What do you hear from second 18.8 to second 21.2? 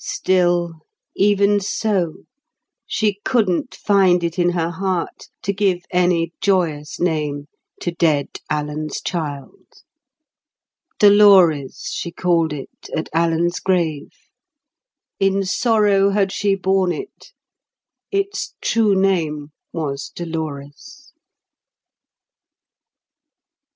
name was Dolores.